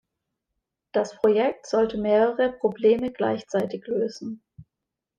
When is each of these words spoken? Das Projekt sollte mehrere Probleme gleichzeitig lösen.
Das 0.93 1.15
Projekt 1.17 1.67
sollte 1.67 1.99
mehrere 1.99 2.53
Probleme 2.53 3.11
gleichzeitig 3.11 3.85
lösen. 3.85 4.41